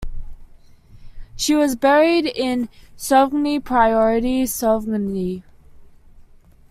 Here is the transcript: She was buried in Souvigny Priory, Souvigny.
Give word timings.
She 1.35 1.53
was 1.53 1.75
buried 1.75 2.25
in 2.25 2.69
Souvigny 2.97 3.63
Priory, 3.63 4.45
Souvigny. 4.47 5.43